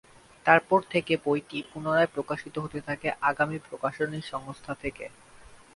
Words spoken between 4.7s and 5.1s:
থেকে।